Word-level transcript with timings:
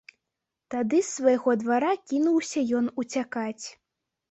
Тады 0.73 1.01
з 1.07 1.17
свайго 1.17 1.51
двара 1.65 1.93
кінуўся 2.09 2.59
ён 2.81 2.91
уцякаць. 3.05 3.65